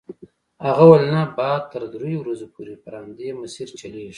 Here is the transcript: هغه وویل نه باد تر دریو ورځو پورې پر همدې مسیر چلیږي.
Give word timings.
هغه 0.65 0.83
وویل 0.85 1.05
نه 1.15 1.21
باد 1.37 1.61
تر 1.71 1.81
دریو 1.93 2.19
ورځو 2.21 2.47
پورې 2.55 2.73
پر 2.83 2.93
همدې 2.99 3.29
مسیر 3.41 3.67
چلیږي. 3.79 4.09